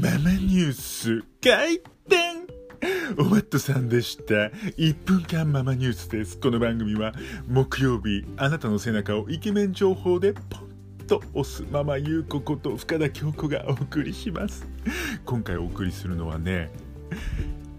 [0.00, 2.46] ママニュース開店
[3.18, 4.34] おまっとさんでした。
[4.76, 6.38] 1分間ママニュースです。
[6.38, 7.12] この番組は
[7.48, 14.68] 木曜日、あなたの背中をイケメン情報でポンと押すママ優子こと深田恭子がお送りします。
[15.24, 16.70] 今回お送りするのはね、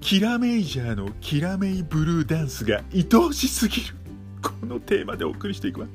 [0.02, 3.96] キラメイジャーのキラメイブルーダンスが愛おしすぎる。
[4.42, 5.88] このテーマでお送りしていくわ。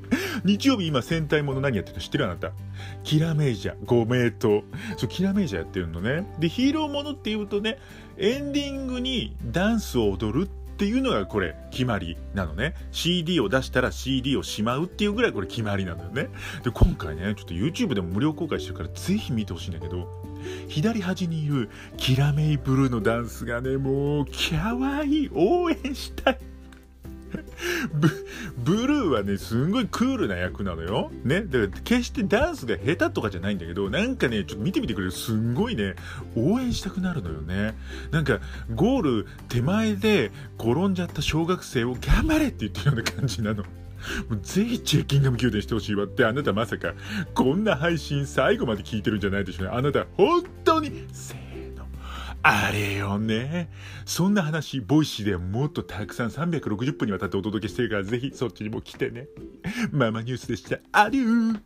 [0.45, 2.53] 日曜日今戦隊もの何やってるか知ってるあなた？
[3.03, 4.65] キラメイジャー、ご名答。
[4.97, 6.27] そう、キラメイジャーやってるのね。
[6.39, 7.79] で、ヒーローものっていうとね、
[8.17, 12.75] エンディングにダンスを踊るっていうのがこれ決まりなのね。
[12.91, 16.29] CD を出したら CD をしまうっていうぐらいこれ決まりなんだよね。
[16.65, 20.09] で、今回ね、ちょっと YouTube でも無料公開してるからぜひ見てほしいんだけど、
[20.69, 25.31] 左端にいるキラメイブルーのダンスがね、もう、キャワイい。
[25.33, 26.39] 応援したい。
[27.93, 28.09] ブ
[28.57, 31.11] ブルーはね、すんごいクールな役なのよ。
[31.25, 31.43] ね。
[31.43, 35.13] だから決してダンスが下手とかじゃないんだけど、なんかね、ちょっと見てみてくれる。
[35.13, 35.95] すんごいね、
[36.37, 37.77] 応援したくなるのよね。
[38.11, 38.41] なんか、
[38.75, 43.65] ゴール手前で転んじゃった小学生を頑張れって言ってるような感じなの。
[44.29, 46.95] もうぜひチェッキンガム宮殿してほしいわって、あなたまさか、
[47.35, 49.73] こんな配信最後まで聞いてるんじゃないでしょうね。
[49.75, 51.07] あなた、本当に、
[52.47, 53.71] あれよね。
[54.05, 59.29] そんな話、 Voicy でもっとたくさん360分にわたってお届けしてるから、ぜひそっちにも来てね。
[59.93, 60.79] ママニュースでした。
[60.93, 61.61] アデュー